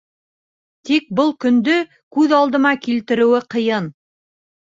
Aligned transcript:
Тик 0.89 1.11
был 1.19 1.27
көндө 1.43 1.75
күҙ 2.17 2.33
алдыма 2.37 2.71
килтереүе 2.87 3.45
ҡыйын. 3.55 3.93